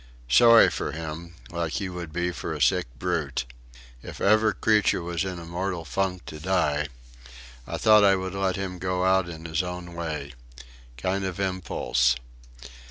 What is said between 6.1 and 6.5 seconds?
to